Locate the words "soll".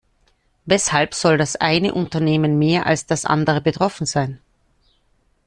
1.13-1.37